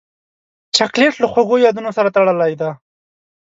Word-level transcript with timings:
چاکلېټ 0.75 1.13
له 1.21 1.27
خوږو 1.31 1.63
یادونو 1.65 1.89
سره 1.97 2.13
تړلی 2.15 2.53
دی. 2.59 2.69